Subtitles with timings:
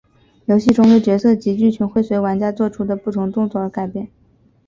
[0.45, 4.09] 游戏中的角色及剧情会随玩家作出的不同动作而改变。